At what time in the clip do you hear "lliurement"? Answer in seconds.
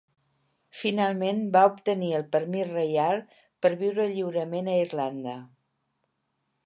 4.15-4.73